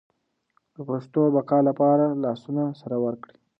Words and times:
د 0.75 0.77
پښتو 0.89 1.21
د 1.29 1.31
بقا 1.35 1.59
لپاره 1.69 2.05
لاسونه 2.23 2.63
سره 2.81 2.95
ورکړئ. 3.05 3.35